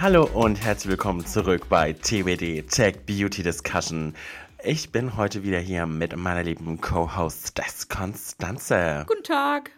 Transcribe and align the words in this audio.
Hallo 0.00 0.30
und 0.32 0.62
herzlich 0.62 0.92
willkommen 0.92 1.26
zurück 1.26 1.68
bei 1.68 1.92
TWD 1.92 2.68
Tech 2.70 3.04
Beauty 3.04 3.42
Discussion. 3.42 4.14
Ich 4.62 4.92
bin 4.92 5.16
heute 5.16 5.42
wieder 5.42 5.58
hier 5.58 5.86
mit 5.86 6.16
meiner 6.16 6.44
lieben 6.44 6.80
Co-Host 6.80 7.58
Des 7.58 7.88
Konstanze. 7.88 9.04
Guten 9.08 9.24
Tag. 9.24 9.72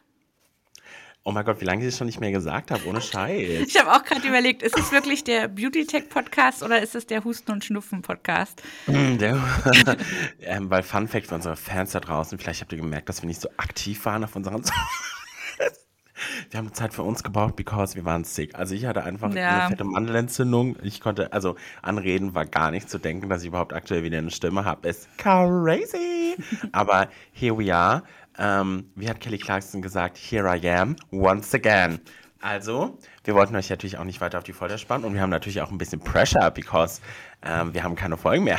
Oh 1.25 1.32
mein 1.32 1.46
Gott, 1.46 1.62
wie 1.62 1.64
lange 1.64 1.80
ich 1.80 1.88
das 1.88 1.96
schon 1.96 2.06
nicht 2.06 2.20
mehr 2.20 2.32
gesagt 2.32 2.70
habe, 2.70 2.84
ohne 2.86 3.00
Scheiß. 3.00 3.66
Ich 3.66 3.80
habe 3.80 3.95
auch 3.95 4.04
gerade 4.04 4.29
überlegt, 4.29 4.62
ist 4.62 4.79
es 4.79 4.93
wirklich 4.93 5.25
der 5.25 5.48
Beauty 5.48 5.86
Tech 5.86 6.11
Podcast 6.11 6.62
oder 6.62 6.82
ist 6.82 6.95
es 6.95 7.07
der 7.07 7.25
Husten 7.25 7.52
und 7.52 7.64
Schnupfen 7.64 8.02
Podcast? 8.02 8.62
Mm, 8.89 9.16
der, 9.16 9.43
ähm, 10.43 10.68
weil 10.68 10.82
Fun 10.82 11.09
Fact 11.09 11.29
für 11.29 11.34
unsere 11.34 11.57
Fans 11.57 11.93
da 11.93 12.00
draußen, 12.00 12.39
vielleicht 12.39 12.61
habt 12.61 12.73
ihr 12.73 12.79
gemerkt, 12.79 13.09
dass 13.09 13.23
wir 13.23 13.27
nicht 13.27 13.41
so 13.41 13.48
aktiv 13.57 14.05
waren 14.05 14.23
auf 14.23 14.37
unseren 14.37 14.62
Wir 16.50 16.59
haben 16.59 16.73
Zeit 16.73 16.93
für 16.95 17.02
uns 17.02 17.23
gebraucht, 17.23 17.57
because 17.57 17.94
wir 17.96 18.04
waren 18.04 18.25
sick. 18.25 18.54
Also 18.54 18.75
ich 18.75 18.86
hatte 18.86 19.04
einfach 19.04 19.32
Ja. 19.35 19.61
eine 19.61 19.68
fette 19.71 19.85
Mandelentzündung. 19.85 20.77
Ich 20.82 21.00
konnte, 21.00 21.32
also 21.32 21.57
anreden 21.82 22.35
war 22.35 22.46
gar 22.46 22.71
nicht 22.71 22.89
zu 22.90 22.99
denken, 22.99 23.29
dass 23.29 23.43
ich 23.43 23.49
überhaupt 23.49 23.72
aktuell 23.72 24.03
wieder 24.03 24.18
eine 24.18 24.30
Stimme 24.30 24.64
habe. 24.64 24.89
Ist 24.89 25.08
crazy. 25.18 26.36
Aber 26.72 27.08
here 27.32 27.57
we 27.58 27.75
are. 27.75 28.03
Ähm, 28.39 28.91
wie 28.94 29.08
hat 29.08 29.21
Kelly 29.21 29.39
Clarkson 29.39 29.82
gesagt? 29.82 30.17
Here 30.17 30.57
I 30.57 30.68
am, 30.71 30.96
once 31.11 31.54
again. 31.54 32.00
Also, 32.41 32.98
wir 33.24 33.34
wollten 33.34 33.55
euch 33.56 33.69
natürlich 33.69 33.98
auch 33.98 34.05
nicht 34.05 34.20
weiter 34.20 34.38
auf 34.38 34.44
die 34.44 34.52
Folter 34.52 34.78
spannen 34.78 35.05
und 35.05 35.14
wir 35.14 35.20
haben 35.20 35.30
natürlich 35.30 35.60
auch 35.60 35.70
ein 35.70 35.78
bisschen 35.78 36.00
Pressure, 36.00 36.50
because 36.50 37.00
ähm, 37.42 37.74
wir 37.74 37.83
haben 37.83 37.94
keine 37.94 38.16
Folgen 38.16 38.44
mehr. 38.44 38.58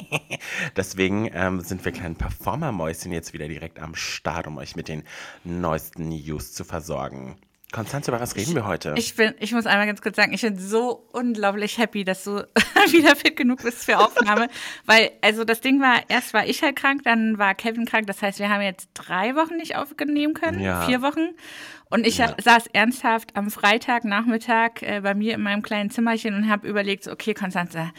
Deswegen 0.76 1.28
ähm, 1.32 1.60
sind 1.60 1.84
wir 1.84 1.92
kleinen 1.92 2.16
Performer-Mäuschen 2.16 3.12
jetzt 3.12 3.32
wieder 3.32 3.48
direkt 3.48 3.80
am 3.80 3.94
Start, 3.94 4.46
um 4.46 4.58
euch 4.58 4.76
mit 4.76 4.88
den 4.88 5.02
neuesten 5.44 6.08
News 6.08 6.52
zu 6.52 6.64
versorgen. 6.64 7.36
Konstanze, 7.72 8.10
über 8.10 8.20
was 8.20 8.34
reden 8.34 8.54
wir 8.56 8.66
heute? 8.66 8.94
Ich, 8.96 9.14
bin, 9.14 9.32
ich 9.38 9.52
muss 9.52 9.64
einmal 9.66 9.86
ganz 9.86 10.02
kurz 10.02 10.16
sagen, 10.16 10.32
ich 10.32 10.40
bin 10.40 10.58
so 10.58 11.08
unglaublich 11.12 11.78
happy, 11.78 12.02
dass 12.04 12.24
du 12.24 12.38
wieder 12.90 13.14
fit 13.14 13.36
genug 13.36 13.62
bist 13.62 13.84
für 13.84 13.98
Aufnahme. 13.98 14.48
weil, 14.86 15.12
also 15.22 15.44
das 15.44 15.60
Ding 15.60 15.80
war, 15.80 16.00
erst 16.08 16.34
war 16.34 16.46
ich 16.46 16.62
halt 16.62 16.74
krank, 16.74 17.02
dann 17.04 17.38
war 17.38 17.54
Kevin 17.54 17.84
krank. 17.86 18.08
Das 18.08 18.22
heißt, 18.22 18.40
wir 18.40 18.50
haben 18.50 18.62
jetzt 18.62 18.88
drei 18.94 19.36
Wochen 19.36 19.56
nicht 19.56 19.76
aufnehmen 19.76 20.34
können, 20.34 20.58
Ja. 20.60 20.82
vier 20.82 21.00
Wochen. 21.00 21.28
Und 21.92 22.06
ich 22.06 22.18
Ja. 22.18 22.34
saß 22.40 22.66
ernsthaft 22.72 23.36
am 23.36 23.50
Freitagnachmittag 23.50 24.82
äh, 24.82 25.00
bei 25.00 25.14
mir 25.14 25.34
in 25.34 25.42
meinem 25.42 25.62
kleinen 25.62 25.90
Zimmerchen 25.90 26.34
und 26.34 26.48
habe 26.48 26.68
überlegt, 26.68 27.02
so, 27.04 27.10
okay, 27.12 27.34
Konstanze, 27.34 27.90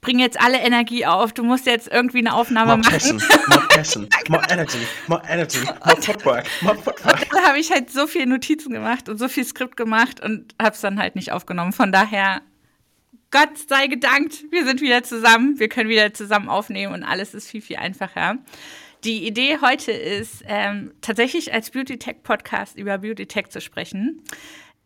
bring 0.00 0.18
jetzt 0.20 0.40
alle 0.40 0.58
Energie 0.58 1.04
auf. 1.06 1.32
Du 1.32 1.42
musst 1.42 1.66
jetzt 1.66 1.88
irgendwie 1.88 2.18
eine 2.18 2.34
Aufnahme 2.34 2.66
more 2.66 2.78
machen. 2.78 2.90
passion, 2.92 3.22
more 3.48 3.66
passion, 3.68 4.08
more 4.28 4.42
energy, 4.50 4.78
more 5.08 5.22
energy, 5.28 5.58
more 5.84 6.00
footwork, 6.00 6.46
more 6.62 6.76
footwork. 6.76 7.28
Da 7.30 7.42
habe 7.48 7.58
ich 7.58 7.70
halt 7.72 7.90
so 7.90 8.06
viele 8.06 8.26
Notizen 8.28 8.72
gemacht 8.72 9.08
und 9.08 9.18
so 9.20 9.28
viel 9.28 9.44
Skript 9.44 9.76
gemacht 9.76 10.20
und 10.20 10.54
habe 10.60 10.74
es 10.74 10.80
dann 10.80 10.98
halt 10.98 11.14
nicht 11.14 11.30
aufgenommen. 11.30 11.72
Von 11.72 11.92
daher, 11.92 12.42
Gott 13.30 13.56
sei 13.68 13.86
gedankt, 13.86 14.44
wir 14.50 14.64
sind 14.66 14.80
wieder 14.80 15.04
zusammen, 15.04 15.60
wir 15.60 15.68
können 15.68 15.88
wieder 15.88 16.12
zusammen 16.12 16.48
aufnehmen 16.48 16.92
und 16.92 17.04
alles 17.04 17.34
ist 17.34 17.48
viel, 17.48 17.62
viel 17.62 17.76
einfacher. 17.76 18.38
Die 19.04 19.26
Idee 19.26 19.58
heute 19.62 19.92
ist, 19.92 20.42
ähm, 20.46 20.92
tatsächlich 21.00 21.54
als 21.54 21.70
Beauty 21.70 21.98
Tech 21.98 22.16
Podcast 22.22 22.76
über 22.76 22.98
Beauty 22.98 23.26
Tech 23.26 23.48
zu 23.48 23.60
sprechen. 23.60 24.22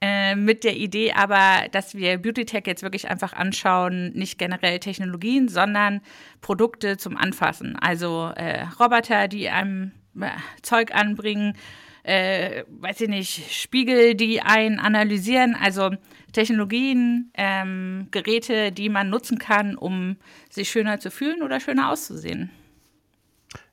Äh, 0.00 0.36
mit 0.36 0.64
der 0.64 0.76
Idee 0.76 1.12
aber, 1.12 1.68
dass 1.70 1.94
wir 1.94 2.18
Beauty 2.18 2.44
Tech 2.44 2.64
jetzt 2.66 2.82
wirklich 2.82 3.08
einfach 3.08 3.32
anschauen, 3.32 4.12
nicht 4.12 4.38
generell 4.38 4.78
Technologien, 4.78 5.48
sondern 5.48 6.00
Produkte 6.42 6.98
zum 6.98 7.16
Anfassen. 7.16 7.76
Also 7.76 8.30
äh, 8.36 8.66
Roboter, 8.78 9.28
die 9.28 9.48
einem 9.48 9.92
äh, 10.20 10.28
Zeug 10.62 10.94
anbringen, 10.94 11.56
äh, 12.04 12.64
weiß 12.68 13.00
ich 13.02 13.08
nicht, 13.08 13.52
Spiegel, 13.52 14.14
die 14.14 14.40
einen 14.40 14.78
analysieren, 14.78 15.56
also 15.60 15.90
Technologien, 16.32 17.30
ähm, 17.34 18.08
Geräte, 18.10 18.72
die 18.72 18.88
man 18.88 19.08
nutzen 19.08 19.38
kann, 19.38 19.76
um 19.76 20.16
sich 20.50 20.70
schöner 20.70 21.00
zu 21.00 21.10
fühlen 21.10 21.42
oder 21.42 21.60
schöner 21.60 21.90
auszusehen. 21.90 22.50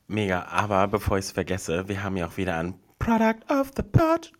Mega, 0.07 0.45
aber 0.45 0.87
bevor 0.87 1.17
ich 1.17 1.25
es 1.25 1.31
vergesse, 1.31 1.87
wir 1.87 2.03
haben 2.03 2.17
ja 2.17 2.27
auch 2.27 2.37
wieder 2.37 2.57
ein 2.57 2.75
Product 2.99 3.39
of 3.49 3.71
the 3.75 3.83
Pod. 3.83 4.31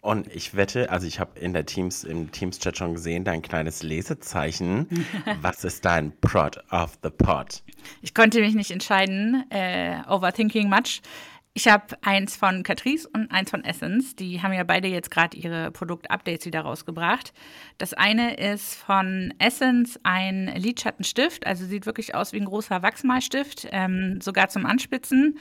Und 0.00 0.32
ich 0.32 0.54
wette, 0.54 0.90
also 0.90 1.06
ich 1.06 1.18
habe 1.18 1.38
in 1.40 1.52
der 1.52 1.66
Teams, 1.66 2.04
im 2.04 2.30
Teams-Chat 2.30 2.78
schon 2.78 2.94
gesehen, 2.94 3.24
dein 3.24 3.42
kleines 3.42 3.82
Lesezeichen. 3.82 4.86
Was 5.42 5.64
ist 5.64 5.84
dein 5.84 6.12
Prod 6.20 6.62
of 6.70 6.98
the 7.02 7.10
Pod? 7.10 7.62
Ich 8.00 8.14
konnte 8.14 8.40
mich 8.40 8.54
nicht 8.54 8.70
entscheiden, 8.70 9.44
äh, 9.50 10.00
overthinking 10.08 10.68
much. 10.68 11.02
Ich 11.58 11.66
habe 11.66 11.96
eins 12.02 12.36
von 12.36 12.62
Catrice 12.62 13.08
und 13.12 13.32
eins 13.32 13.50
von 13.50 13.64
Essence. 13.64 14.14
Die 14.14 14.40
haben 14.40 14.52
ja 14.52 14.62
beide 14.62 14.86
jetzt 14.86 15.10
gerade 15.10 15.36
ihre 15.36 15.72
Produktupdates 15.72 16.46
wieder 16.46 16.60
rausgebracht. 16.60 17.32
Das 17.78 17.94
eine 17.94 18.36
ist 18.36 18.76
von 18.76 19.34
Essence 19.40 19.98
ein 20.04 20.52
Lidschattenstift, 20.54 21.48
also 21.48 21.66
sieht 21.66 21.84
wirklich 21.84 22.14
aus 22.14 22.32
wie 22.32 22.36
ein 22.36 22.44
großer 22.44 22.80
Wachsmalstift, 22.84 23.66
ähm, 23.72 24.20
sogar 24.20 24.50
zum 24.50 24.66
Anspitzen, 24.66 25.36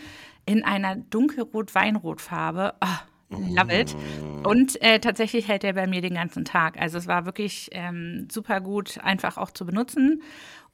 in 0.47 0.65
einer 0.65 0.95
dunkelrot-weinrotfarbe. 0.95 2.73
Oh, 2.81 3.35
love 3.55 3.71
it. 3.71 3.95
Und 4.43 4.81
äh, 4.81 4.99
tatsächlich 4.99 5.47
hält 5.47 5.63
er 5.63 5.73
bei 5.73 5.85
mir 5.85 6.01
den 6.01 6.15
ganzen 6.15 6.45
Tag. 6.45 6.81
Also 6.81 6.97
es 6.97 7.05
war 7.05 7.27
wirklich 7.27 7.69
ähm, 7.73 8.27
super 8.31 8.59
gut, 8.59 8.97
einfach 9.03 9.37
auch 9.37 9.51
zu 9.51 9.67
benutzen. 9.67 10.23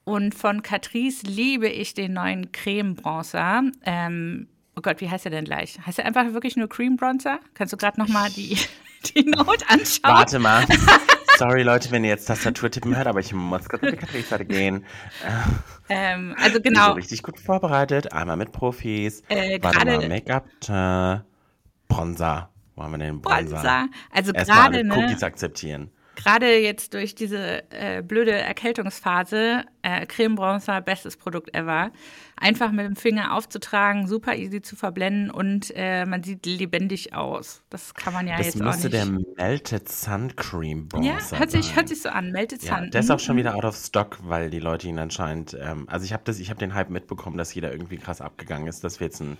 Und 0.06 0.36
von 0.36 0.62
Catrice 0.62 1.26
liebe 1.26 1.68
ich 1.68 1.94
den 1.94 2.14
neuen 2.14 2.54
Creme 2.54 2.96
Bronzer. 2.96 3.64
Ähm, 3.86 4.48
oh 4.76 4.82
Gott, 4.82 5.02
wie 5.02 5.10
heißt 5.10 5.26
er 5.26 5.32
denn 5.32 5.46
gleich? 5.46 5.80
Heißt 5.86 6.00
er 6.00 6.06
einfach 6.06 6.34
wirklich 6.34 6.56
nur 6.56 6.70
Cream 6.70 6.96
Bronzer? 6.98 7.40
Kannst 7.54 7.74
du 7.74 7.78
gerade 7.78 8.00
noch 8.00 8.08
mal 8.08 8.30
die, 8.30 8.58
die 9.16 9.24
Note 9.24 9.68
anschauen? 9.70 10.14
Warte 10.16 10.40
mal. 10.40 10.66
Sorry, 11.38 11.64
Leute, 11.64 11.90
wenn 11.92 12.04
ihr 12.04 12.12
jetzt 12.12 12.26
Tastatur 12.26 12.70
tippen 12.70 12.96
hört, 12.96 13.08
aber 13.08 13.20
ich 13.20 13.34
muss 13.34 13.68
kurz 13.68 13.82
auf 13.84 13.90
die 13.90 13.98
Katrice 13.98 14.46
gehen. 14.46 14.86
Ähm, 15.90 16.36
also 16.40 16.62
genau. 16.62 16.90
so 16.90 16.92
richtig 16.94 17.24
gut 17.24 17.40
vorbereitet. 17.40 18.14
Einmal 18.14 18.38
mit 18.38 18.52
Profis. 18.52 19.24
Äh, 19.30 19.60
Warte 19.62 19.80
gerade- 19.80 19.98
mal, 19.98 20.10
Make-up, 20.10 20.46
äh, 20.70 21.24
Bronzer. 21.88 22.50
Wo 22.76 22.84
haben 22.84 22.92
wir 22.92 23.00
den 23.00 23.20
Bronzer? 23.20 23.50
Bronzer. 23.50 23.88
Also 24.12 24.32
gerade, 24.32 24.84
ne? 24.84 24.96
Cookies 24.96 25.24
akzeptieren. 25.24 25.92
Gerade 26.16 26.60
jetzt 26.60 26.94
durch 26.94 27.16
diese 27.16 27.64
äh, 27.72 28.04
blöde 28.04 28.32
Erkältungsphase, 28.34 29.64
äh, 29.82 30.06
Creme 30.06 30.36
Bronzer, 30.36 30.80
bestes 30.82 31.18
Produkt 31.18 31.56
ever. 31.56 31.92
Einfach 32.44 32.72
mit 32.74 32.86
dem 32.86 32.96
Finger 32.98 33.34
aufzutragen, 33.34 34.06
super 34.08 34.36
easy 34.36 34.62
zu 34.62 34.76
verblenden 34.76 35.32
und 35.32 35.72
äh, 35.76 36.06
man 36.06 36.24
sieht 36.24 36.46
lebendig 36.46 37.14
aus. 37.16 37.62
Das 37.70 37.94
kann 37.94 38.14
man 38.14 38.28
ja 38.28 38.38
Das 38.38 38.48
jetzt 38.48 38.62
auch 38.62 38.66
müsste 38.66 38.90
nicht. 38.90 38.94
der 38.94 39.06
Melted 39.38 39.88
Sun 39.90 40.36
Cream 40.36 40.88
Bronzer 40.90 41.10
ja, 41.36 41.40
hört 41.40 41.52
sich, 41.52 41.76
hört 41.76 41.88
sich 41.90 42.02
so 42.02 42.10
an. 42.10 42.32
Melted 42.32 42.62
Ja, 42.64 42.80
Sun. 42.80 42.92
der 42.92 43.00
ist 43.00 43.08
Mhm. 43.08 43.16
auch 43.16 43.20
schon 43.20 43.38
wieder 43.38 43.56
out 43.56 43.64
of 43.66 43.76
stock, 43.78 44.18
weil 44.24 44.50
die 44.50 44.60
Leute 44.60 44.88
ihn 44.90 45.00
anscheinend. 45.00 45.58
Ähm, 45.60 45.88
also 45.90 46.06
ich 46.06 46.12
habe 46.14 46.24
das, 46.26 46.40
ich 46.40 46.50
habe 46.50 46.60
den 46.60 46.74
Hype 46.74 46.90
mitbekommen, 46.90 47.38
dass 47.38 47.54
jeder 47.54 47.72
irgendwie 47.72 47.98
krass 47.98 48.20
abgegangen 48.22 48.68
ist, 48.68 48.84
dass 48.84 49.00
wir 49.00 49.08
jetzt 49.08 49.22
einen 49.22 49.38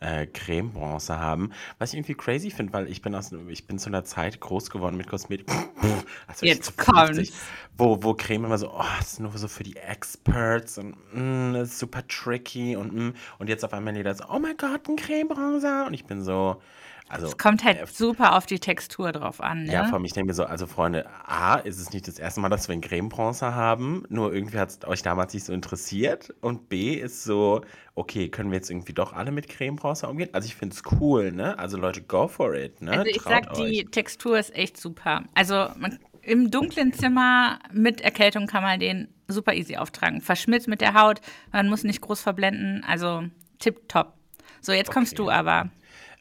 äh, 0.00 0.26
Creme 0.26 0.70
Bronzer 0.72 1.18
haben. 1.18 1.52
Was 1.78 1.90
ich 1.92 1.98
irgendwie 1.98 2.14
crazy 2.14 2.50
finde, 2.50 2.72
weil 2.72 2.88
ich 2.88 3.02
bin 3.02 3.14
aus, 3.14 3.32
ich 3.48 3.66
bin 3.66 3.78
zu 3.78 3.88
einer 3.90 4.04
Zeit 4.04 4.40
groß 4.40 4.70
geworden 4.70 4.96
mit 4.96 5.06
Kosmetik. 5.08 5.46
Also 6.26 6.44
Jetzt 6.46 6.64
zu 6.64 6.72
50, 6.72 7.28
kommt's. 7.28 7.32
Wo, 7.78 8.02
wo 8.02 8.14
Creme 8.14 8.44
immer 8.46 8.58
so, 8.58 8.70
oh, 8.72 8.82
das 8.98 9.14
ist 9.14 9.20
nur 9.20 9.36
so 9.36 9.48
für 9.48 9.62
die 9.62 9.76
Experts 9.76 10.78
und 10.78 10.96
mm, 11.12 11.52
das 11.54 11.68
ist 11.70 11.78
super 11.78 12.06
tricky 12.08 12.45
und 12.54 12.92
mm, 12.92 13.14
und 13.38 13.48
jetzt 13.48 13.64
auf 13.64 13.72
einmal 13.72 13.96
jeder 13.96 14.14
so, 14.14 14.24
oh 14.30 14.38
mein 14.38 14.56
Gott, 14.56 14.88
ein 14.88 14.96
Creme 14.96 15.28
Bronzer 15.28 15.86
und 15.86 15.94
ich 15.94 16.04
bin 16.04 16.22
so, 16.22 16.56
also 17.08 17.26
Es 17.26 17.38
kommt 17.38 17.62
halt 17.62 17.86
super 17.88 18.34
auf 18.36 18.46
die 18.46 18.58
Textur 18.58 19.12
drauf 19.12 19.40
an. 19.40 19.64
Ne? 19.64 19.72
ja, 19.72 19.84
vor 19.84 19.94
allem, 19.94 20.04
ich 20.04 20.12
denke 20.12 20.28
mir 20.28 20.34
so, 20.34 20.44
also 20.44 20.66
Freunde, 20.66 21.06
A, 21.24 21.56
ist 21.56 21.78
es 21.78 21.92
nicht 21.92 22.08
das 22.08 22.18
erste 22.18 22.40
Mal, 22.40 22.48
dass 22.48 22.68
wir 22.68 22.72
einen 22.72 22.82
Creme 22.82 23.08
Bronzer 23.08 23.54
haben, 23.54 24.02
nur 24.08 24.34
irgendwie 24.34 24.58
hat 24.58 24.70
es 24.70 24.84
euch 24.88 25.02
damals 25.02 25.32
nicht 25.32 25.44
so 25.44 25.52
interessiert 25.52 26.34
und 26.40 26.68
B 26.68 26.94
ist 26.94 27.22
so, 27.22 27.60
okay, 27.94 28.28
können 28.28 28.50
wir 28.50 28.56
jetzt 28.56 28.70
irgendwie 28.70 28.92
doch 28.92 29.12
alle 29.12 29.30
mit 29.30 29.48
Creme 29.48 29.76
Bronzer 29.76 30.10
umgehen? 30.10 30.30
Also 30.32 30.46
ich 30.46 30.56
finde 30.56 30.74
es 30.74 30.82
cool, 31.00 31.30
ne? 31.30 31.56
Also 31.58 31.76
Leute, 31.76 32.02
go 32.02 32.26
for 32.26 32.54
it, 32.54 32.82
ne? 32.82 32.92
Also 32.92 33.04
ich 33.06 33.18
Traut 33.18 33.44
sag, 33.44 33.58
euch. 33.58 33.70
die 33.70 33.84
Textur 33.84 34.38
ist 34.38 34.54
echt 34.54 34.76
super. 34.76 35.22
Also 35.34 35.68
man, 35.78 36.00
im 36.22 36.50
dunklen 36.50 36.92
Zimmer 36.92 37.60
mit 37.72 38.00
Erkältung 38.00 38.46
kann 38.48 38.64
man 38.64 38.80
den 38.80 39.08
super 39.28 39.54
easy 39.54 39.76
auftragen. 39.76 40.20
Verschmilzt 40.20 40.68
mit 40.68 40.80
der 40.80 40.94
Haut, 40.94 41.20
man 41.52 41.68
muss 41.68 41.84
nicht 41.84 42.00
groß 42.00 42.20
verblenden. 42.20 42.84
Also 42.86 43.24
tipptopp. 43.58 44.14
So, 44.60 44.72
jetzt 44.72 44.90
kommst 44.90 45.12
Okay. 45.12 45.22
du 45.24 45.30
aber. 45.30 45.70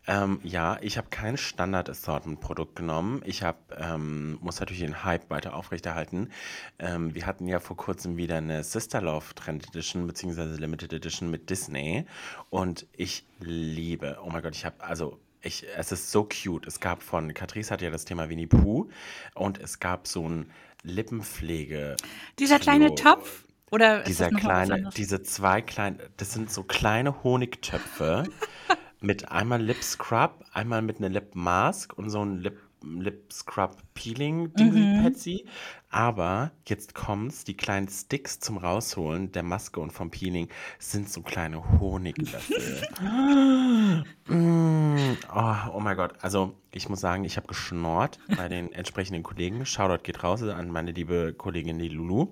Ähm, 0.08 0.40
ja, 0.44 0.78
ich 0.82 0.98
habe 1.00 1.08
kein 1.10 1.36
Standard-Assortment-Produkt 1.36 2.76
genommen. 2.76 3.24
Ich 3.26 3.42
habe, 3.42 3.58
ähm, 3.76 4.38
muss 4.40 4.60
natürlich 4.60 4.82
den 4.82 5.04
Hype 5.04 5.32
weiter 5.32 5.56
aufrechterhalten. 5.56 6.30
Ähm, 6.78 7.16
wir 7.16 7.26
hatten 7.26 7.48
ja 7.48 7.60
vor 7.60 7.76
kurzem 7.76 8.16
wieder 8.16 8.38
eine 8.38 8.64
Sister 8.64 9.02
Love 9.02 9.34
Trend 9.34 9.68
Edition 9.68 10.06
beziehungsweise 10.06 10.58
Limited 10.58 10.94
Edition 10.94 11.32
mit 11.32 11.50
Disney 11.50 12.06
und 12.52 12.86
ich 12.94 13.26
liebe, 13.40 14.20
oh 14.24 14.30
mein 14.30 14.44
Gott, 14.44 14.56
ich 14.56 14.66
habe, 14.66 14.76
also 14.84 15.20
ich, 15.42 15.66
es 15.76 15.92
ist 15.92 16.12
so 16.12 16.24
cute. 16.24 16.68
Es 16.68 16.80
gab 16.80 17.02
von, 17.02 17.34
Catrice 17.34 17.72
hat 17.72 17.82
ja 17.82 17.90
das 17.90 18.06
Thema 18.06 18.30
Winnie 18.30 18.48
Pooh 18.48 18.90
und 19.34 19.58
es 19.60 19.80
gab 19.80 20.08
so 20.08 20.28
ein 20.28 20.52
Lippenpflege. 20.86 21.96
Dieser 22.40 22.60
kleine. 22.60 22.96
Topf? 22.96 23.46
Oder 23.72 24.02
ist 24.02 24.08
Dieser 24.08 24.30
kleine, 24.30 24.90
diese 24.96 25.24
zwei 25.24 25.62
kleinen, 25.62 26.00
das 26.18 26.34
sind 26.34 26.52
so 26.52 26.64
kleine 26.64 27.24
Honigtöpfe 27.24 28.24
mit 29.02 29.32
einmal 29.32 29.62
Lip 29.62 29.84
Scrub, 29.84 30.46
einmal 30.54 30.82
mit 30.82 31.00
einer 31.00 31.10
Lip 31.10 31.36
Mask 31.36 31.98
und 31.98 32.10
so 32.10 32.24
ein 32.24 32.38
Lip 32.40 32.58
Lip 32.84 33.34
Scrub 33.34 33.78
Peeling 33.96 34.54
Dingsy 34.54 34.80
mhm. 34.80 35.04
Patsy. 35.04 35.46
Aber 35.96 36.52
jetzt 36.66 36.94
kommt's, 36.94 37.46
die 37.46 37.56
kleinen 37.56 37.88
Sticks 37.88 38.42
zum 38.42 38.58
Rausholen 38.58 39.32
der 39.32 39.44
Maske 39.44 39.80
und 39.80 39.94
vom 39.94 40.12
Peeling 40.12 40.50
sind 40.78 41.10
so 41.10 41.22
kleine 41.22 41.80
Honiglöffel. 41.80 42.84
mm, 44.28 45.18
oh, 45.34 45.56
oh 45.74 45.80
mein 45.80 45.96
Gott. 45.96 46.16
Also 46.20 46.54
ich 46.74 46.90
muss 46.90 47.00
sagen, 47.00 47.24
ich 47.24 47.38
habe 47.38 47.48
geschnort 47.48 48.20
bei 48.36 48.50
den 48.50 48.74
entsprechenden 48.74 49.24
Kollegen. 49.24 49.66
Shoutout 49.66 50.04
geht 50.04 50.22
raus 50.22 50.44
an 50.44 50.70
meine 50.70 50.92
liebe 50.92 51.34
Kollegin 51.34 51.80
die 51.80 51.88
Lulu. 51.88 52.28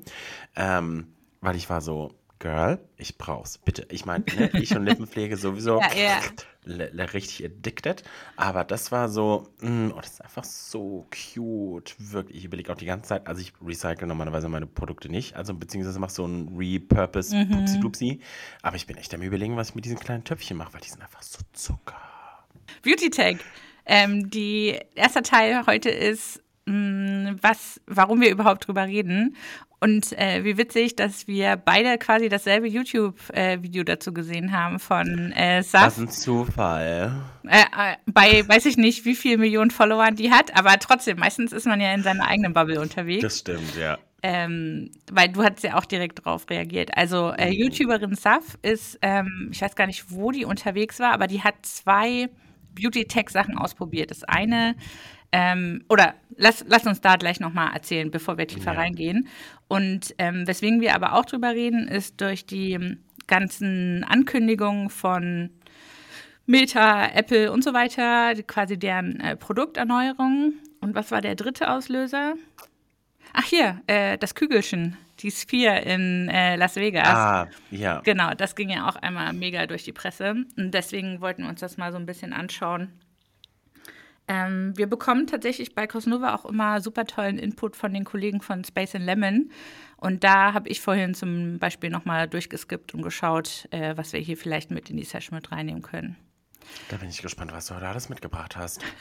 Ähm, 0.57 1.13
weil 1.39 1.55
ich 1.55 1.69
war 1.69 1.79
so, 1.79 2.11
Girl, 2.39 2.79
ich 2.97 3.17
brauch's, 3.17 3.57
bitte. 3.57 3.87
Ich 3.89 4.05
meine, 4.05 4.25
ne, 4.37 4.49
ich 4.61 4.75
und 4.75 4.83
Lippenpflege 4.85 5.37
sowieso 5.37 5.79
ja, 5.79 6.19
ja. 6.65 7.05
richtig 7.05 7.45
addicted. 7.45 8.03
Aber 8.35 8.65
das 8.65 8.91
war 8.91 9.07
so, 9.07 9.47
mh, 9.61 9.69
mm, 9.69 9.93
oh, 9.95 10.01
das 10.01 10.13
ist 10.13 10.21
einfach 10.21 10.43
so 10.43 11.07
cute. 11.09 11.95
Wirklich, 11.99 12.39
ich 12.39 12.45
überlege 12.45 12.71
auch 12.71 12.77
die 12.77 12.85
ganze 12.85 13.09
Zeit, 13.09 13.27
also 13.27 13.39
ich 13.39 13.53
recycle 13.65 14.07
normalerweise 14.07 14.49
meine 14.49 14.67
Produkte 14.67 15.09
nicht, 15.09 15.35
also 15.35 15.53
beziehungsweise 15.53 15.99
mache 15.99 16.11
so 16.11 16.25
ein 16.25 16.53
Repurpose 16.57 17.35
mhm. 17.35 17.49
Pupsi 17.49 17.79
Dupsi. 17.79 18.19
Aber 18.61 18.75
ich 18.75 18.87
bin 18.87 18.97
echt 18.97 19.13
am 19.13 19.21
überlegen, 19.21 19.55
was 19.55 19.69
ich 19.69 19.75
mit 19.75 19.85
diesen 19.85 19.99
kleinen 19.99 20.25
Töpfchen 20.25 20.57
mache, 20.57 20.73
weil 20.73 20.81
die 20.81 20.89
sind 20.89 21.01
einfach 21.01 21.23
so 21.23 21.39
Zucker. 21.53 21.95
Beauty 22.81 23.09
Tag. 23.09 23.37
Ähm, 23.85 24.29
die 24.29 24.79
erste 24.95 25.21
Teil 25.23 25.65
heute 25.65 25.89
ist 25.89 26.41
mm, 26.65 27.35
was, 27.41 27.81
warum 27.87 28.21
wir 28.21 28.29
überhaupt 28.31 28.67
drüber 28.67 28.85
reden. 28.85 29.35
Und 29.83 30.17
äh, 30.17 30.45
wie 30.45 30.57
witzig, 30.57 30.95
dass 30.95 31.27
wir 31.27 31.57
beide 31.57 31.97
quasi 31.97 32.29
dasselbe 32.29 32.69
YouTube-Video 32.69 33.81
äh, 33.81 33.85
dazu 33.85 34.13
gesehen 34.13 34.53
haben 34.57 34.79
von 34.79 35.33
äh, 35.33 35.61
Saf. 35.61 35.83
Das 35.83 35.97
ist 35.97 36.03
ein 36.03 36.09
Zufall. 36.09 37.11
Äh, 37.45 37.59
äh, 37.59 37.95
bei 38.05 38.47
weiß 38.47 38.65
ich 38.65 38.77
nicht, 38.77 39.03
wie 39.03 39.13
viele 39.13 39.39
Millionen 39.39 39.71
Followern 39.71 40.15
die 40.15 40.31
hat, 40.31 40.57
aber 40.57 40.79
trotzdem, 40.79 41.19
meistens 41.19 41.51
ist 41.51 41.65
man 41.65 41.81
ja 41.81 41.93
in 41.93 42.01
seiner 42.01 42.25
eigenen 42.29 42.53
Bubble 42.53 42.79
unterwegs. 42.79 43.23
Das 43.23 43.39
stimmt, 43.39 43.75
ja. 43.75 43.97
Ähm, 44.21 44.89
weil 45.11 45.27
du 45.27 45.43
hast 45.43 45.61
ja 45.63 45.77
auch 45.77 45.83
direkt 45.83 46.19
darauf 46.25 46.49
reagiert. 46.49 46.95
Also 46.95 47.33
äh, 47.37 47.47
mhm. 47.47 47.51
YouTuberin 47.51 48.15
Saf 48.15 48.57
ist, 48.61 48.97
ähm, 49.01 49.49
ich 49.51 49.61
weiß 49.61 49.75
gar 49.75 49.87
nicht, 49.87 50.05
wo 50.11 50.31
die 50.31 50.45
unterwegs 50.45 51.01
war, 51.01 51.11
aber 51.11 51.27
die 51.27 51.41
hat 51.41 51.55
zwei 51.63 52.29
Beauty-Tech-Sachen 52.73 53.57
ausprobiert. 53.57 54.11
Das 54.11 54.23
eine 54.23 54.75
ähm, 55.33 55.83
oder 55.89 56.13
lass, 56.37 56.63
lass 56.67 56.85
uns 56.85 57.01
da 57.01 57.15
gleich 57.15 57.39
nochmal 57.39 57.73
erzählen, 57.73 58.11
bevor 58.11 58.37
wir 58.37 58.47
tiefer 58.47 58.73
ja. 58.73 58.79
reingehen. 58.79 59.27
Und 59.67 60.13
ähm, 60.19 60.47
weswegen 60.47 60.79
wir 60.79 60.93
aber 60.93 61.13
auch 61.13 61.25
drüber 61.25 61.49
reden, 61.49 61.87
ist 61.87 62.21
durch 62.21 62.45
die 62.45 62.73
ähm, 62.73 62.99
ganzen 63.25 64.05
Ankündigungen 64.07 64.91
von 64.91 65.49
Meta, 66.45 67.07
Apple 67.07 67.51
und 67.51 67.63
so 67.63 67.73
weiter, 67.73 68.35
quasi 68.43 68.77
deren 68.77 69.19
äh, 69.21 69.35
Produkterneuerung. 69.35 70.53
Und 70.81 70.93
was 70.93 71.09
war 71.09 71.21
der 71.21 71.33
dritte 71.33 71.71
Auslöser? 71.71 72.35
Ach 73.33 73.45
hier, 73.45 73.81
äh, 73.87 74.19
das 74.19 74.35
Kügelchen, 74.35 74.97
die 75.19 75.31
Sphere 75.31 75.79
in 75.79 76.29
äh, 76.29 76.57
Las 76.57 76.75
Vegas. 76.75 77.07
Ah, 77.07 77.47
ja. 77.71 78.01
Genau, 78.01 78.35
das 78.35 78.55
ging 78.55 78.69
ja 78.69 78.87
auch 78.87 78.97
einmal 78.97 79.33
mega 79.33 79.65
durch 79.65 79.83
die 79.83 79.93
Presse. 79.93 80.35
Und 80.57 80.71
deswegen 80.75 81.21
wollten 81.21 81.41
wir 81.41 81.49
uns 81.49 81.61
das 81.61 81.77
mal 81.77 81.91
so 81.91 81.97
ein 81.97 82.05
bisschen 82.05 82.33
anschauen 82.33 82.91
ähm, 84.27 84.73
wir 84.77 84.87
bekommen 84.87 85.27
tatsächlich 85.27 85.75
bei 85.75 85.87
Cosnova 85.87 86.35
auch 86.35 86.45
immer 86.45 86.79
super 86.81 87.05
tollen 87.05 87.37
Input 87.37 87.75
von 87.75 87.93
den 87.93 88.05
Kollegen 88.05 88.41
von 88.41 88.63
Space 88.63 88.95
and 88.95 89.05
Lemon. 89.05 89.51
Und 89.97 90.23
da 90.23 90.53
habe 90.53 90.69
ich 90.69 90.81
vorhin 90.81 91.13
zum 91.13 91.59
Beispiel 91.59 91.89
nochmal 91.89 92.27
durchgeskippt 92.27 92.93
und 92.93 93.01
geschaut, 93.01 93.67
äh, 93.71 93.95
was 93.97 94.13
wir 94.13 94.19
hier 94.19 94.37
vielleicht 94.37 94.71
mit 94.71 94.89
in 94.89 94.97
die 94.97 95.03
Session 95.03 95.35
mit 95.35 95.51
reinnehmen 95.51 95.81
können. 95.81 96.15
Da 96.89 96.97
bin 96.97 97.09
ich 97.09 97.21
gespannt, 97.21 97.51
was 97.51 97.67
du 97.67 97.75
heute 97.75 97.87
alles 97.87 98.09
mitgebracht 98.09 98.55
hast. 98.55 98.81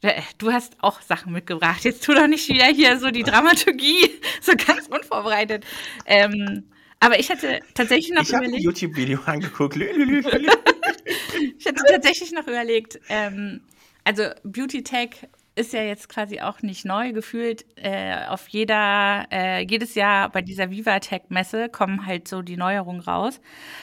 Äh, 0.00 0.22
du 0.38 0.50
hast 0.50 0.76
auch 0.80 1.02
Sachen 1.02 1.32
mitgebracht. 1.32 1.84
Jetzt 1.84 2.04
tu 2.04 2.14
doch 2.14 2.26
nicht 2.26 2.48
wieder 2.48 2.66
hier 2.66 2.98
so 2.98 3.10
die 3.10 3.24
Dramaturgie 3.24 4.08
so 4.40 4.52
ganz 4.52 4.86
unvorbereitet. 4.86 5.66
Ähm, 6.06 6.70
aber 7.00 7.18
ich 7.18 7.28
hatte 7.28 7.60
tatsächlich 7.74 8.14
noch 8.14 8.22
ich 8.22 8.30
überlegt. 8.30 8.60
Ich 8.60 8.66
habe 8.66 8.70
ein 8.70 8.76
YouTube-Video 8.94 9.20
angeguckt. 9.26 9.76
ich 11.58 11.66
hatte 11.66 11.82
tatsächlich 11.86 12.32
noch 12.32 12.46
überlegt, 12.46 12.98
ähm, 13.08 13.60
also 14.08 14.22
Beauty 14.42 14.82
Tech 14.82 15.28
ist 15.54 15.74
ja 15.74 15.82
jetzt 15.82 16.08
quasi 16.08 16.40
auch 16.40 16.62
nicht 16.62 16.86
neu 16.86 17.12
gefühlt. 17.12 17.66
Äh, 17.76 18.24
auf 18.28 18.48
jeder, 18.48 19.26
äh, 19.30 19.66
jedes 19.68 19.94
Jahr 19.96 20.30
bei 20.30 20.40
dieser 20.40 20.70
Vivatech-Messe 20.70 21.68
kommen 21.68 22.06
halt 22.06 22.26
so 22.26 22.40
die 22.40 22.56
Neuerungen 22.56 23.02
raus. 23.02 23.38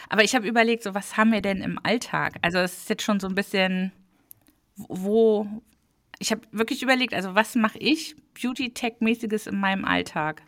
Aber 0.10 0.24
ich 0.24 0.34
habe 0.34 0.48
überlegt, 0.48 0.82
so 0.82 0.96
was 0.96 1.16
haben 1.16 1.32
wir 1.32 1.42
denn 1.42 1.62
im 1.62 1.80
Alltag? 1.84 2.38
Also 2.42 2.58
es 2.58 2.76
ist 2.80 2.90
jetzt 2.90 3.04
schon 3.04 3.20
so 3.20 3.28
ein 3.28 3.36
bisschen, 3.36 3.92
wo 4.76 5.48
ich 6.18 6.32
habe 6.32 6.42
wirklich 6.52 6.82
überlegt, 6.82 7.14
also 7.14 7.36
was 7.36 7.54
mache 7.54 7.78
ich 7.78 8.16
Beauty-Tech-mäßiges 8.42 9.46
in 9.46 9.60
meinem 9.60 9.86
Alltag? 9.86 10.42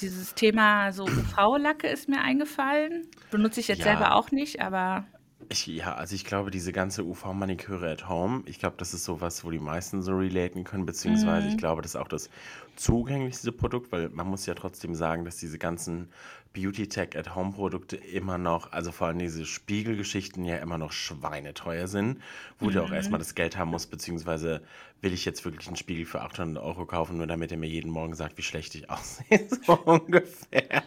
Dieses 0.00 0.34
Thema 0.34 0.90
so 0.90 1.04
UV-Lacke 1.04 1.86
ist 1.86 2.08
mir 2.08 2.20
eingefallen. 2.20 3.06
Benutze 3.30 3.60
ich 3.60 3.68
jetzt 3.68 3.84
ja. 3.84 3.84
selber 3.84 4.16
auch 4.16 4.32
nicht, 4.32 4.60
aber 4.60 5.06
ich, 5.48 5.66
ja, 5.66 5.94
also 5.94 6.14
ich 6.14 6.24
glaube, 6.24 6.50
diese 6.50 6.72
ganze 6.72 7.04
UV-Maniküre 7.04 7.90
at 7.90 8.08
Home, 8.08 8.42
ich 8.46 8.58
glaube, 8.58 8.76
das 8.78 8.94
ist 8.94 9.04
sowas, 9.04 9.44
wo 9.44 9.50
die 9.50 9.58
meisten 9.58 10.02
so 10.02 10.16
relaten 10.16 10.64
können, 10.64 10.86
beziehungsweise 10.86 11.48
ich 11.48 11.54
mhm. 11.54 11.58
glaube, 11.58 11.82
das 11.82 11.92
ist 11.92 12.00
auch 12.00 12.08
das 12.08 12.30
zugänglichste 12.76 13.52
Produkt, 13.52 13.92
weil 13.92 14.08
man 14.10 14.26
muss 14.26 14.46
ja 14.46 14.54
trotzdem 14.54 14.94
sagen, 14.94 15.24
dass 15.24 15.36
diese 15.36 15.58
ganzen 15.58 16.08
Beauty-Tech-at-Home-Produkte 16.56 17.96
immer 17.96 18.38
noch, 18.38 18.72
also 18.72 18.90
vor 18.90 19.08
allem 19.08 19.18
diese 19.18 19.44
Spiegelgeschichten 19.44 20.42
ja 20.46 20.56
immer 20.56 20.78
noch 20.78 20.90
schweineteuer 20.90 21.86
sind, 21.86 22.22
wo 22.58 22.66
mhm. 22.66 22.72
du 22.72 22.82
auch 22.82 22.90
erstmal 22.90 23.18
das 23.18 23.34
Geld 23.34 23.58
haben 23.58 23.70
musst, 23.70 23.90
beziehungsweise 23.90 24.62
will 25.02 25.12
ich 25.12 25.26
jetzt 25.26 25.44
wirklich 25.44 25.66
einen 25.66 25.76
Spiegel 25.76 26.06
für 26.06 26.22
800 26.22 26.62
Euro 26.62 26.86
kaufen, 26.86 27.18
nur 27.18 27.26
damit 27.26 27.52
er 27.52 27.58
mir 27.58 27.68
jeden 27.68 27.90
Morgen 27.90 28.14
sagt, 28.14 28.38
wie 28.38 28.42
schlecht 28.42 28.74
ich 28.74 28.88
aussehe, 28.90 29.46
so 29.66 29.74
ungefähr. 29.74 30.82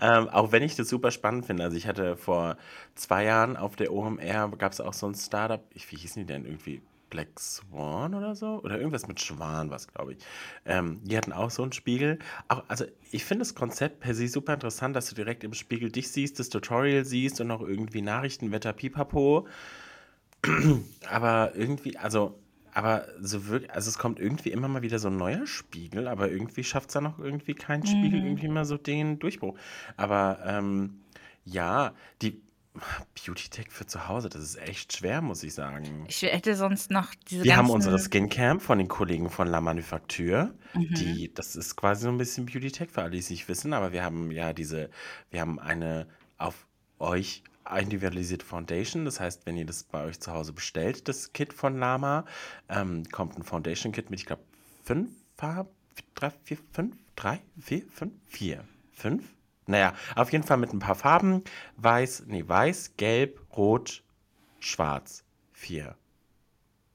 Ähm, 0.00 0.28
auch 0.30 0.52
wenn 0.52 0.62
ich 0.62 0.74
das 0.74 0.88
super 0.88 1.10
spannend 1.10 1.44
finde. 1.44 1.64
Also 1.64 1.76
ich 1.76 1.86
hatte 1.86 2.16
vor 2.16 2.56
zwei 2.94 3.24
Jahren 3.24 3.58
auf 3.58 3.76
der 3.76 3.92
OMR, 3.92 4.50
gab 4.56 4.72
es 4.72 4.80
auch 4.80 4.94
so 4.94 5.06
ein 5.06 5.14
Startup, 5.14 5.62
ich, 5.74 5.92
wie 5.92 5.96
hießen 5.96 6.22
die 6.22 6.32
denn 6.32 6.46
irgendwie? 6.46 6.80
Black 7.10 7.38
Swan 7.38 8.14
oder 8.14 8.34
so. 8.34 8.60
Oder 8.62 8.78
irgendwas 8.78 9.08
mit 9.08 9.20
Schwan, 9.20 9.70
was 9.70 9.88
glaube 9.88 10.12
ich. 10.14 10.18
Ähm, 10.64 11.00
die 11.02 11.16
hatten 11.16 11.32
auch 11.32 11.50
so 11.50 11.62
einen 11.62 11.72
Spiegel. 11.72 12.18
Auch, 12.48 12.64
also 12.68 12.84
ich 13.10 13.24
finde 13.24 13.42
das 13.42 13.54
Konzept 13.54 14.00
per 14.00 14.14
se 14.14 14.28
super 14.28 14.54
interessant, 14.54 14.96
dass 14.96 15.08
du 15.08 15.14
direkt 15.14 15.44
im 15.44 15.54
Spiegel 15.54 15.90
dich 15.90 16.10
siehst, 16.10 16.38
das 16.38 16.48
Tutorial 16.48 17.04
siehst 17.04 17.40
und 17.40 17.50
auch 17.50 17.62
irgendwie 17.62 18.02
Nachrichten, 18.02 18.52
Wetter, 18.52 18.72
Pipapo. 18.72 19.46
aber 21.10 21.52
irgendwie, 21.54 21.96
also, 21.96 22.38
aber 22.72 23.06
so 23.20 23.48
wirklich, 23.48 23.72
also 23.72 23.88
es 23.88 23.98
kommt 23.98 24.20
irgendwie 24.20 24.50
immer 24.50 24.68
mal 24.68 24.82
wieder 24.82 24.98
so 24.98 25.08
ein 25.08 25.16
neuer 25.16 25.46
Spiegel, 25.46 26.06
aber 26.06 26.30
irgendwie 26.30 26.62
schafft 26.62 26.90
es 26.90 26.94
dann 26.94 27.06
auch 27.06 27.18
irgendwie 27.18 27.54
kein 27.54 27.84
Spiegel, 27.84 28.20
mhm. 28.20 28.26
irgendwie 28.26 28.48
mal 28.48 28.64
so 28.64 28.76
den 28.76 29.18
Durchbruch. 29.18 29.58
Aber 29.96 30.38
ähm, 30.44 31.00
ja, 31.44 31.92
die, 32.22 32.40
Beauty-Tech 33.14 33.66
für 33.70 33.86
zu 33.86 34.08
Hause, 34.08 34.28
das 34.28 34.42
ist 34.42 34.56
echt 34.56 34.96
schwer, 34.96 35.20
muss 35.22 35.42
ich 35.42 35.54
sagen. 35.54 36.04
Ich 36.08 36.22
hätte 36.22 36.54
sonst 36.56 36.90
noch 36.90 37.14
diese 37.28 37.44
Wir 37.44 37.56
haben 37.56 37.70
unsere 37.70 37.98
Skincam 37.98 38.60
von 38.60 38.78
den 38.78 38.88
Kollegen 38.88 39.30
von 39.30 39.48
La 39.48 39.60
Manufacture. 39.60 40.54
Mhm. 40.74 40.94
Die, 40.94 41.34
das 41.34 41.56
ist 41.56 41.76
quasi 41.76 42.02
so 42.02 42.08
ein 42.08 42.18
bisschen 42.18 42.46
Beauty-Tech 42.46 42.90
für 42.90 43.02
alle, 43.02 43.12
die 43.12 43.18
es 43.18 43.30
nicht 43.30 43.48
wissen, 43.48 43.72
aber 43.72 43.92
wir 43.92 44.04
haben 44.04 44.30
ja 44.30 44.52
diese, 44.52 44.90
wir 45.30 45.40
haben 45.40 45.58
eine 45.58 46.06
auf 46.36 46.66
euch 46.98 47.42
individualisierte 47.76 48.46
Foundation. 48.46 49.04
Das 49.04 49.20
heißt, 49.20 49.46
wenn 49.46 49.56
ihr 49.56 49.66
das 49.66 49.84
bei 49.84 50.04
euch 50.04 50.20
zu 50.20 50.32
Hause 50.32 50.52
bestellt, 50.52 51.08
das 51.08 51.32
Kit 51.32 51.52
von 51.52 51.78
Lama, 51.78 52.24
ähm, 52.68 53.04
kommt 53.10 53.36
ein 53.36 53.42
Foundation-Kit 53.42 54.10
mit, 54.10 54.20
ich 54.20 54.26
glaube, 54.26 54.42
fünf 54.84 55.10
Farben, 55.36 55.70
drei, 56.14 56.32
vier, 56.42 56.58
fünf, 56.72 56.96
drei, 57.14 57.40
vier, 57.60 57.82
fünf, 57.88 58.12
vier, 58.26 58.64
fünf, 58.92 59.24
naja, 59.68 59.92
auf 60.16 60.32
jeden 60.32 60.44
Fall 60.44 60.56
mit 60.56 60.72
ein 60.72 60.78
paar 60.78 60.94
Farben. 60.94 61.44
Weiß, 61.76 62.24
nee, 62.26 62.42
weiß, 62.46 62.94
gelb, 62.96 63.40
rot, 63.56 64.02
schwarz. 64.60 65.24
Vier. 65.52 65.94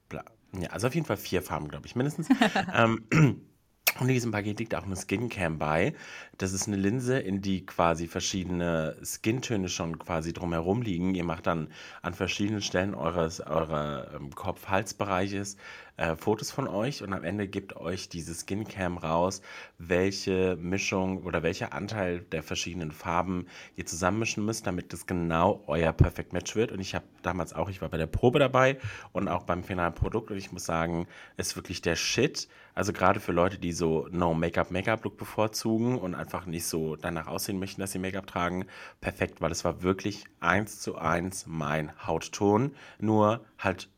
Bla. 0.08 0.24
Ja, 0.58 0.70
also 0.70 0.88
auf 0.88 0.94
jeden 0.94 1.06
Fall 1.06 1.16
vier 1.16 1.40
Farben, 1.42 1.68
glaube 1.68 1.86
ich, 1.86 1.94
mindestens. 1.94 2.28
ähm, 2.74 3.04
und 3.12 4.08
in 4.08 4.08
diesem 4.08 4.32
Paket 4.32 4.58
liegt 4.58 4.74
auch 4.74 4.82
eine 4.82 4.96
Skincam 4.96 5.58
bei. 5.58 5.94
Das 6.38 6.52
ist 6.52 6.66
eine 6.66 6.76
Linse, 6.76 7.18
in 7.20 7.42
die 7.42 7.64
quasi 7.64 8.08
verschiedene 8.08 8.96
Skintöne 9.04 9.68
schon 9.68 10.00
quasi 10.00 10.32
drumherum 10.32 10.82
liegen. 10.82 11.14
Ihr 11.14 11.24
macht 11.24 11.46
dann 11.46 11.68
an 12.02 12.14
verschiedenen 12.14 12.62
Stellen 12.62 12.96
eures 12.96 13.38
eurer 13.40 14.14
ähm, 14.14 14.34
Kopf-Halsbereiches 14.34 15.56
äh, 15.96 16.16
Fotos 16.16 16.50
von 16.50 16.66
euch 16.66 17.02
und 17.02 17.12
am 17.12 17.24
Ende 17.24 17.46
gibt 17.46 17.76
euch 17.76 18.08
diese 18.08 18.34
Skincam 18.34 18.98
raus, 18.98 19.42
welche 19.78 20.56
Mischung 20.56 21.22
oder 21.22 21.42
welcher 21.42 21.72
Anteil 21.72 22.20
der 22.20 22.42
verschiedenen 22.42 22.90
Farben 22.90 23.46
ihr 23.76 23.86
zusammenmischen 23.86 24.44
müsst, 24.44 24.66
damit 24.66 24.92
das 24.92 25.06
genau 25.06 25.62
euer 25.66 25.92
Perfect 25.92 26.32
Match 26.32 26.56
wird. 26.56 26.72
Und 26.72 26.80
ich 26.80 26.94
habe 26.94 27.04
damals 27.22 27.52
auch, 27.52 27.68
ich 27.68 27.80
war 27.80 27.88
bei 27.88 27.98
der 27.98 28.06
Probe 28.06 28.38
dabei 28.38 28.78
und 29.12 29.28
auch 29.28 29.44
beim 29.44 29.62
finalen 29.62 29.94
Produkt 29.94 30.30
und 30.30 30.36
ich 30.36 30.52
muss 30.52 30.64
sagen, 30.64 31.06
ist 31.36 31.56
wirklich 31.56 31.82
der 31.82 31.96
Shit. 31.96 32.48
Also 32.74 32.92
gerade 32.92 33.20
für 33.20 33.32
Leute, 33.32 33.58
die 33.58 33.72
so 33.72 34.08
No-Make-up-Make-up-Look 34.10 35.16
bevorzugen 35.16 35.96
und 35.96 36.16
einfach 36.16 36.46
nicht 36.46 36.66
so 36.66 36.96
danach 36.96 37.28
aussehen 37.28 37.60
möchten, 37.60 37.80
dass 37.80 37.92
sie 37.92 38.00
Make-up 38.00 38.26
tragen, 38.26 38.66
perfekt, 39.00 39.40
weil 39.40 39.52
es 39.52 39.64
war 39.64 39.82
wirklich 39.82 40.24
eins 40.40 40.80
zu 40.80 40.96
eins 40.96 41.44
mein 41.46 41.92
Hautton, 42.04 42.74
nur 42.98 43.44
halt 43.58 43.88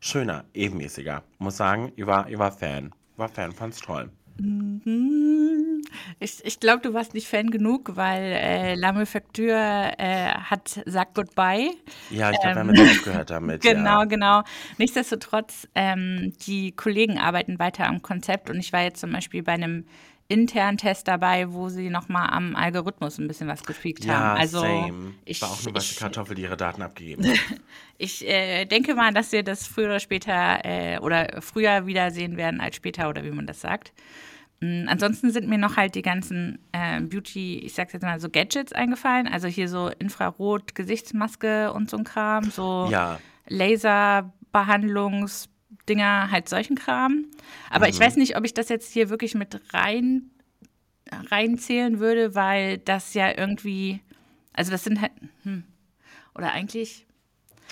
schöner, 0.00 0.44
ebenmäßiger. 0.54 1.22
Muss 1.38 1.56
sagen, 1.56 1.92
ich 1.96 2.06
war, 2.06 2.28
ich 2.28 2.38
war 2.38 2.52
Fan. 2.52 2.92
War 3.16 3.28
Fan, 3.28 3.52
fand's 3.52 3.80
toll. 3.80 4.10
Mhm. 4.40 5.82
Ich, 6.20 6.44
ich 6.44 6.60
glaube, 6.60 6.82
du 6.82 6.94
warst 6.94 7.14
nicht 7.14 7.26
Fan 7.26 7.50
genug, 7.50 7.96
weil 7.96 8.22
äh, 8.22 8.74
La 8.74 8.92
Manufacture 8.92 9.92
äh, 9.98 10.28
hat 10.32 10.80
sagt 10.86 11.14
Goodbye. 11.14 11.70
Ja, 12.10 12.30
ich 12.30 12.40
glaube, 12.40 12.56
wir 12.56 12.60
haben 12.60 12.90
aufgehört 12.90 13.30
damit. 13.30 13.62
Genau, 13.68 14.00
ja. 14.00 14.04
genau. 14.04 14.42
Nichtsdestotrotz, 14.78 15.66
ähm, 15.74 16.32
die 16.46 16.72
Kollegen 16.72 17.18
arbeiten 17.18 17.58
weiter 17.58 17.86
am 17.86 18.02
Konzept 18.02 18.50
und 18.50 18.58
ich 18.58 18.72
war 18.72 18.82
jetzt 18.82 19.00
zum 19.00 19.12
Beispiel 19.12 19.42
bei 19.42 19.52
einem 19.52 19.84
internen 20.28 20.76
Test 20.76 21.08
dabei, 21.08 21.52
wo 21.52 21.70
sie 21.70 21.88
nochmal 21.88 22.28
am 22.30 22.54
Algorithmus 22.54 23.18
ein 23.18 23.28
bisschen 23.28 23.48
was 23.48 23.62
getweakt 23.64 24.04
Ja, 24.04 24.14
haben. 24.14 24.40
Also 24.40 24.60
same. 24.60 25.14
ich, 25.24 25.40
war 25.40 25.50
auch 25.50 25.64
eine 25.64 25.74
weiße 25.74 25.98
Kartoffel, 25.98 26.36
die 26.36 26.42
ihre 26.42 26.56
Daten 26.56 26.82
abgegeben 26.82 27.26
hat. 27.26 27.38
ich 27.98 28.26
äh, 28.28 28.66
denke 28.66 28.94
mal, 28.94 29.12
dass 29.14 29.32
wir 29.32 29.42
das 29.42 29.66
früher 29.66 29.86
oder 29.86 30.00
später 30.00 30.64
äh, 30.64 30.98
oder 30.98 31.40
früher 31.40 31.86
wiedersehen 31.86 32.36
werden 32.36 32.60
als 32.60 32.76
später 32.76 33.08
oder 33.08 33.24
wie 33.24 33.30
man 33.30 33.46
das 33.46 33.62
sagt. 33.62 33.94
Mm, 34.60 34.86
Ansonsten 34.88 35.30
sind 35.30 35.48
mir 35.48 35.56
noch 35.56 35.76
halt 35.78 35.94
die 35.94 36.02
ganzen 36.02 36.58
äh, 36.72 37.00
Beauty, 37.00 37.60
ich 37.60 37.72
sag's 37.72 37.94
jetzt 37.94 38.02
mal 38.02 38.20
so 38.20 38.28
Gadgets 38.28 38.74
eingefallen. 38.74 39.28
Also 39.28 39.48
hier 39.48 39.68
so 39.68 39.88
Infrarot-Gesichtsmaske 39.98 41.72
und 41.72 41.88
so 41.88 41.96
ein 41.96 42.04
Kram, 42.04 42.50
so 42.50 42.88
Ja. 42.90 43.18
Laserbehandlungsdinger, 45.88 46.30
halt 46.30 46.48
solchen 46.48 46.76
Kram. 46.76 47.26
Aber 47.70 47.88
ich 47.88 47.98
weiß 47.98 48.16
nicht, 48.16 48.36
ob 48.36 48.44
ich 48.44 48.54
das 48.54 48.68
jetzt 48.68 48.92
hier 48.92 49.10
wirklich 49.10 49.34
mit 49.34 49.60
rein 49.72 50.30
reinzählen 51.30 52.00
würde, 52.00 52.34
weil 52.34 52.78
das 52.78 53.14
ja 53.14 53.36
irgendwie, 53.36 54.00
also 54.52 54.70
das 54.70 54.84
sind 54.84 55.00
halt, 55.00 55.12
hm, 55.42 55.64
oder 56.34 56.52
eigentlich, 56.52 57.06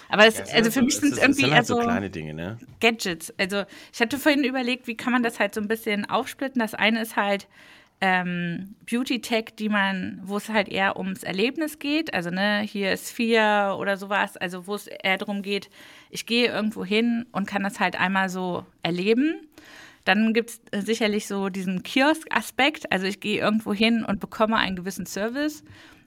aber 0.09 0.27
es, 0.27 0.39
Ja, 0.39 0.45
es 0.45 0.55
also 0.55 0.71
sind 0.71 0.73
für 0.73 0.83
mich 0.83 0.97
sind 0.97 1.13
es 1.13 1.19
irgendwie 1.19 1.43
sind 1.43 1.55
halt 1.55 1.67
so 1.67 1.77
kleine 1.77 2.09
Dinge, 2.09 2.33
ne? 2.33 2.59
Gadgets. 2.81 3.35
Also 3.39 3.65
ich 3.93 4.01
hatte 4.01 4.19
vorhin 4.19 4.45
überlegt, 4.45 4.87
wie 4.87 4.97
kann 4.97 5.13
man 5.13 5.23
das 5.23 5.39
halt 5.39 5.53
so 5.53 5.61
ein 5.61 5.69
bisschen 5.69 6.09
aufsplitten. 6.09 6.61
Das 6.61 6.75
eine 6.75 7.03
ist 7.03 7.17
halt 7.17 7.49
ähm, 8.01 8.75
Beauty-Tech, 8.91 9.57
die 9.59 9.69
man, 9.69 10.21
wo 10.23 10.37
es 10.37 10.49
halt 10.49 10.69
eher 10.69 10.97
ums 10.97 11.23
Erlebnis 11.23 11.79
geht. 11.79 12.13
Also 12.13 12.31
ne, 12.31 12.61
hier 12.61 12.93
ist 12.93 13.11
vier 13.11 13.77
oder 13.79 13.97
sowas, 13.97 14.37
also 14.37 14.67
wo 14.67 14.75
es 14.75 14.87
eher 14.87 15.19
darum 15.19 15.43
geht, 15.43 15.71
ich 16.11 16.27
gehe 16.27 16.49
irgendwo 16.49 16.85
hin 16.85 17.27
und 17.33 17.47
kann 17.47 17.63
das 17.63 17.81
halt 17.81 17.99
einmal 17.99 18.29
so 18.29 18.67
erleben. 18.83 19.37
Dann 20.05 20.35
gibt 20.35 20.51
es 20.51 20.87
sicherlich 20.87 21.27
so 21.27 21.49
diesen 21.49 21.83
Kiosk-Aspekt. 21.83 22.93
Also 22.93 23.07
ich 23.07 23.21
gehe 23.21 23.41
irgendwo 23.41 23.75
hin 23.75 24.05
und 24.05 24.21
bekomme 24.21 24.57
einen 24.57 24.77
gewissen 24.77 25.07
Service. 25.07 25.65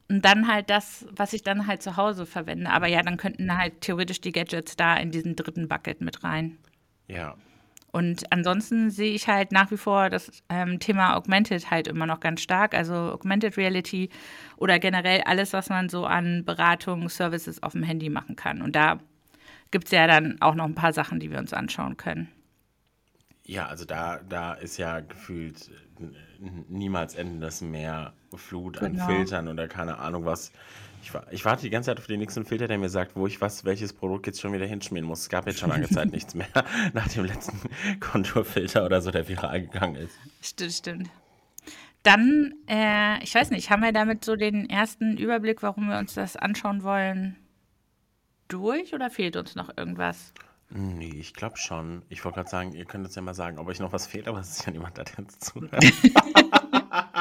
Und 0.07 0.23
dann 0.25 0.47
halt 0.47 0.69
das, 0.69 1.05
was 1.11 1.33
ich 1.33 1.43
dann 1.43 1.67
halt 1.67 1.83
zu 1.83 1.97
Hause 1.97 2.25
verwende. 2.25 2.69
Aber 2.71 2.87
ja, 2.87 3.01
dann 3.01 3.17
könnten 3.17 3.55
halt 3.55 3.81
theoretisch 3.81 4.21
die 4.21 4.31
Gadgets 4.31 4.75
da 4.75 4.95
in 4.95 5.11
diesen 5.11 5.35
dritten 5.35 5.67
Bucket 5.67 6.01
mit 6.01 6.23
rein. 6.23 6.57
Ja. 7.07 7.35
Und 7.91 8.31
ansonsten 8.31 8.91
sehe 8.91 9.13
ich 9.13 9.27
halt 9.27 9.51
nach 9.51 9.71
wie 9.71 9.77
vor 9.77 10.09
das 10.09 10.31
ähm, 10.49 10.79
Thema 10.79 11.15
Augmented 11.15 11.71
halt 11.71 11.87
immer 11.87 12.05
noch 12.05 12.19
ganz 12.19 12.41
stark. 12.41 12.73
Also 12.75 12.93
Augmented 12.93 13.57
Reality 13.57 14.09
oder 14.57 14.79
generell 14.79 15.21
alles, 15.21 15.53
was 15.53 15.69
man 15.69 15.89
so 15.89 16.05
an 16.05 16.45
Beratung, 16.45 17.09
Services 17.09 17.63
auf 17.63 17.73
dem 17.73 17.83
Handy 17.83 18.09
machen 18.09 18.35
kann. 18.35 18.61
Und 18.61 18.75
da 18.75 18.99
gibt 19.71 19.85
es 19.85 19.91
ja 19.91 20.07
dann 20.07 20.39
auch 20.41 20.55
noch 20.55 20.65
ein 20.65 20.75
paar 20.75 20.93
Sachen, 20.93 21.19
die 21.19 21.31
wir 21.31 21.39
uns 21.39 21.53
anschauen 21.53 21.97
können. 21.97 22.29
Ja, 23.43 23.65
also 23.65 23.85
da, 23.85 24.19
da 24.29 24.53
ist 24.53 24.77
ja 24.77 24.99
gefühlt 24.99 25.71
niemals 26.67 27.15
endendes 27.15 27.61
Meer 27.61 28.13
Flut 28.37 28.81
an 28.81 28.93
Genau. 28.93 29.05
Filtern 29.05 29.47
oder 29.47 29.67
keine 29.67 29.97
Ahnung 29.97 30.25
was. 30.25 30.51
Ich, 31.01 31.11
ich 31.31 31.45
warte 31.45 31.61
die 31.61 31.69
ganze 31.69 31.87
Zeit 31.91 31.97
auf 31.97 32.07
den 32.07 32.19
nächsten 32.19 32.45
Filter, 32.45 32.67
der 32.67 32.77
mir 32.77 32.89
sagt, 32.89 33.15
wo 33.15 33.25
ich 33.25 33.39
was, 33.39 33.63
welches 33.63 33.93
Produkt 33.93 34.27
jetzt 34.27 34.41
schon 34.41 34.51
wieder 34.51 34.65
hinschmieren 34.65 35.07
muss. 35.07 35.21
Es 35.21 35.29
gab 35.29 35.47
jetzt 35.47 35.59
schon 35.59 35.69
lange 35.69 35.87
Zeit 35.89 36.11
nichts 36.11 36.35
mehr 36.35 36.47
nach 36.93 37.07
dem 37.07 37.25
letzten 37.25 37.59
Konturfilter 37.99 38.85
oder 38.85 39.01
so, 39.01 39.09
der 39.11 39.27
viral 39.27 39.61
gegangen 39.61 39.95
ist. 39.95 40.15
Stimmt, 40.41 40.73
stimmt. 40.73 41.09
Dann, 42.03 42.53
äh, 42.67 43.21
ich 43.23 43.33
weiß 43.35 43.49
nicht, 43.51 43.69
haben 43.69 43.81
wir 43.83 43.91
damit 43.91 44.23
so 44.23 44.35
den 44.35 44.69
ersten 44.69 45.17
Überblick, 45.17 45.61
warum 45.63 45.89
wir 45.89 45.97
uns 45.99 46.13
das 46.13 46.37
anschauen 46.37 46.83
wollen, 46.83 47.35
durch 48.47 48.93
oder 48.93 49.09
fehlt 49.09 49.35
uns 49.35 49.55
noch 49.55 49.75
irgendwas? 49.77 50.33
Nee, 50.69 51.13
ich 51.19 51.33
glaube 51.33 51.57
schon. 51.57 52.03
Ich 52.09 52.23
wollte 52.23 52.37
gerade 52.37 52.49
sagen, 52.49 52.73
ihr 52.73 52.85
könnt 52.85 53.05
uns 53.05 53.15
ja 53.15 53.21
mal 53.21 53.33
sagen, 53.33 53.57
ob 53.57 53.67
euch 53.67 53.79
noch 53.79 53.91
was 53.91 54.05
fehlt, 54.07 54.27
aber 54.27 54.39
es 54.39 54.51
ist 54.51 54.65
ja 54.65 54.71
niemand, 54.71 54.97
der 54.97 55.05
jetzt 55.17 55.43
zuhört. 55.43 55.83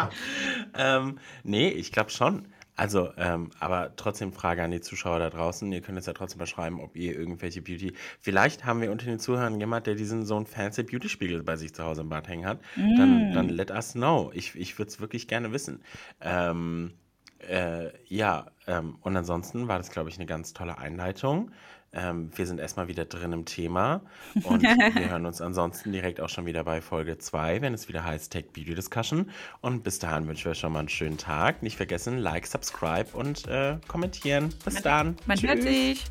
ähm, 0.76 1.18
nee, 1.42 1.68
ich 1.68 1.92
glaube 1.92 2.10
schon. 2.10 2.48
Also, 2.78 3.10
ähm, 3.16 3.50
aber 3.58 3.96
trotzdem 3.96 4.32
Frage 4.32 4.62
an 4.62 4.70
die 4.70 4.80
Zuschauer 4.80 5.18
da 5.18 5.30
draußen. 5.30 5.72
Ihr 5.72 5.80
könnt 5.80 5.98
uns 5.98 6.06
ja 6.06 6.12
trotzdem 6.12 6.38
mal 6.38 6.46
schreiben, 6.46 6.80
ob 6.80 6.94
ihr 6.94 7.12
irgendwelche 7.18 7.60
Beauty. 7.60 7.92
Vielleicht 8.20 8.64
haben 8.64 8.80
wir 8.80 8.92
unter 8.92 9.06
den 9.06 9.18
Zuhörern 9.18 9.58
jemand, 9.58 9.88
der 9.88 9.96
diesen 9.96 10.24
so 10.24 10.36
einen 10.36 10.46
fancy 10.46 10.84
Beauty-Spiegel 10.84 11.42
bei 11.42 11.56
sich 11.56 11.74
zu 11.74 11.82
Hause 11.82 12.02
im 12.02 12.08
Bad 12.08 12.28
hängen 12.28 12.46
hat. 12.46 12.60
Dann, 12.96 13.32
dann 13.34 13.48
let 13.48 13.72
us 13.72 13.94
know. 13.94 14.30
Ich, 14.32 14.54
ich 14.54 14.78
würde 14.78 14.90
es 14.90 15.00
wirklich 15.00 15.26
gerne 15.26 15.52
wissen. 15.52 15.82
Ähm, 16.20 16.92
äh, 17.40 17.90
ja, 18.06 18.46
ähm, 18.66 18.96
und 19.02 19.16
ansonsten 19.16 19.68
war 19.68 19.78
das, 19.78 19.90
glaube 19.90 20.08
ich, 20.08 20.16
eine 20.16 20.26
ganz 20.26 20.52
tolle 20.52 20.78
Einleitung. 20.78 21.50
Ähm, 21.92 22.30
wir 22.36 22.46
sind 22.46 22.60
erstmal 22.60 22.88
wieder 22.88 23.06
drin 23.06 23.32
im 23.32 23.46
Thema 23.46 24.02
und 24.42 24.62
wir 24.62 24.94
hören 25.10 25.24
uns 25.24 25.40
ansonsten 25.40 25.90
direkt 25.90 26.20
auch 26.20 26.28
schon 26.28 26.44
wieder 26.44 26.62
bei 26.64 26.82
Folge 26.82 27.16
2, 27.16 27.62
wenn 27.62 27.72
es 27.72 27.88
wieder 27.88 28.04
heißt 28.04 28.30
Tech 28.30 28.46
Beauty 28.52 28.74
Discussion. 28.74 29.30
Und 29.62 29.84
bis 29.84 29.98
dahin 29.98 30.28
wünschen 30.28 30.46
wir 30.46 30.54
schon 30.54 30.72
mal 30.72 30.80
einen 30.80 30.90
schönen 30.90 31.16
Tag. 31.16 31.62
Nicht 31.62 31.76
vergessen, 31.76 32.18
like, 32.18 32.46
subscribe 32.46 33.16
und 33.16 33.46
äh, 33.46 33.78
kommentieren. 33.88 34.52
Bis 34.64 34.82
dann. 34.82 35.16
Man 35.26 35.40
hört 35.40 35.60
Tschüss. 35.60 35.64
sich. 35.64 36.04